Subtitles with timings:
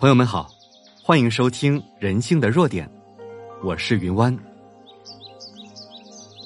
[0.00, 0.48] 朋友们好，
[1.04, 2.88] 欢迎收听《人性的弱点》，
[3.62, 4.34] 我是云湾。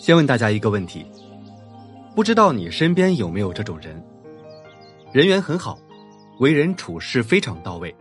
[0.00, 1.06] 先问大家一个问题：
[2.16, 4.04] 不知道你身边有没有这种人？
[5.12, 5.78] 人缘很好，
[6.40, 7.94] 为人处事非常到位，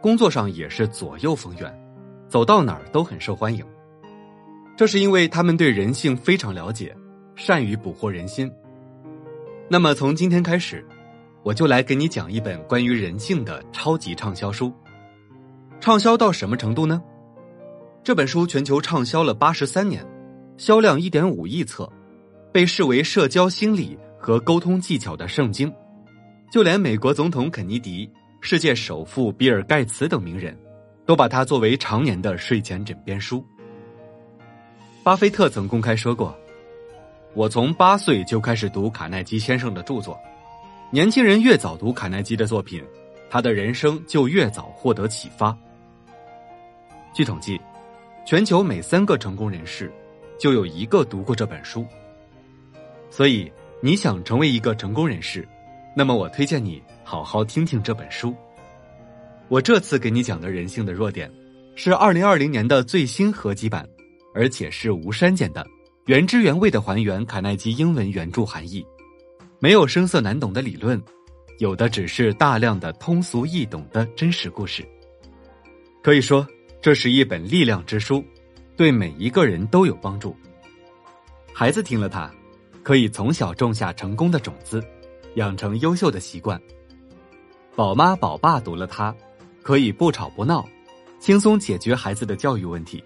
[0.00, 1.76] 工作上也是左右逢源，
[2.28, 3.66] 走到哪儿都很受欢迎。
[4.76, 6.94] 这是因为他们对人性非常了解，
[7.34, 8.48] 善于捕获人心。
[9.68, 10.86] 那么从今天开始，
[11.42, 14.72] 我就来给你讲一本关于人性的超级畅销书。
[15.82, 17.02] 畅销到什么程度呢？
[18.04, 20.06] 这本书全球畅销了八十三年，
[20.56, 21.90] 销量一点五亿册，
[22.52, 25.74] 被视为社交心理和沟通技巧的圣经。
[26.52, 28.08] 就连美国总统肯尼迪、
[28.40, 30.56] 世界首富比尔盖茨等名人，
[31.04, 33.44] 都把它作为常年的睡前枕边书。
[35.02, 36.32] 巴菲特曾公开说过
[37.34, 40.16] ：“我从八岁就开始读卡耐基先生的著作，
[40.92, 42.80] 年轻人越早读卡耐基的作品，
[43.28, 45.58] 他的人生就越早获得启发。”
[47.14, 47.60] 据统计，
[48.26, 49.92] 全球每三个成功人士
[50.38, 51.86] 就有一个读过这本书。
[53.10, 55.46] 所以，你想成为一个成功人士，
[55.94, 58.34] 那么我推荐你好好听听这本书。
[59.48, 61.30] 我这次给你讲的人性的弱点，
[61.74, 63.86] 是二零二零年的最新合集版，
[64.34, 65.66] 而且是无删减的，
[66.06, 68.82] 原汁原味的还原卡耐基英文原著含义，
[69.58, 70.98] 没有生涩难懂的理论，
[71.58, 74.82] 有的只是大量的通俗易懂的真实故事。
[76.02, 76.46] 可以说。
[76.82, 78.24] 这是一本力量之书，
[78.76, 80.36] 对每一个人都有帮助。
[81.52, 82.28] 孩子听了它，
[82.82, 84.82] 可以从小种下成功的种子，
[85.36, 86.60] 养成优秀的习惯。
[87.76, 89.14] 宝妈宝爸读了它，
[89.62, 90.68] 可以不吵不闹，
[91.20, 93.02] 轻松解决孩子的教育问题。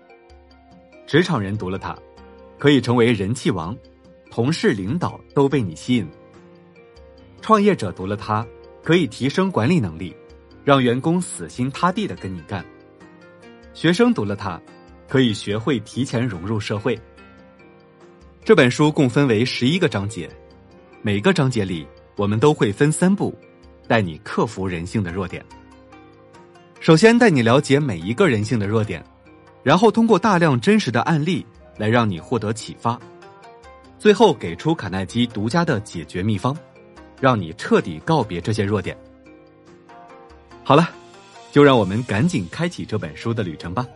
[1.06, 1.94] 职场人读了它，
[2.58, 3.76] 可以成为人气王，
[4.30, 6.08] 同事领导都被你吸引。
[7.42, 8.46] 创业者读了它，
[8.82, 10.16] 可以提升管理能力，
[10.64, 12.64] 让员工死心塌地的跟你干。
[13.76, 14.58] 学生读了它，
[15.06, 16.98] 可以学会提前融入社会。
[18.42, 20.26] 这本书共分为十一个章节，
[21.02, 21.86] 每个章节里
[22.16, 23.38] 我们都会分三步，
[23.86, 25.44] 带你克服人性的弱点。
[26.80, 29.04] 首先带你了解每一个人性的弱点，
[29.62, 31.44] 然后通过大量真实的案例
[31.76, 32.98] 来让你获得启发，
[33.98, 36.56] 最后给出卡耐基独家的解决秘方，
[37.20, 38.96] 让你彻底告别这些弱点。
[40.64, 40.88] 好了。
[41.52, 43.86] 就让我们赶紧开启这本书的旅程吧。